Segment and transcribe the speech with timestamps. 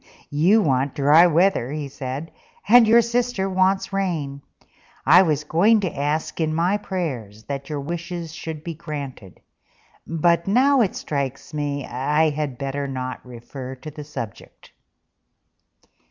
[0.31, 2.31] "You want dry weather," he said,
[2.67, 4.41] "and your sister wants rain.
[5.05, 9.41] I was going to ask in my prayers that your wishes should be granted;
[10.07, 14.71] but now it strikes me I had better not refer to the subject."